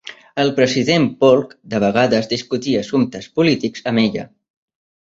El 0.43 0.47
president 0.59 1.05
Polk 1.25 1.53
de 1.75 1.83
vegades 1.85 2.31
discutia 2.33 2.83
assumptes 2.87 3.31
polítics 3.39 3.89
amb 3.93 4.07
ella. 4.09 4.29